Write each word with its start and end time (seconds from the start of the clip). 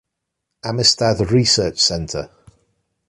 Amistad 0.63 1.29
Research 1.31 1.77
Center. 1.77 2.27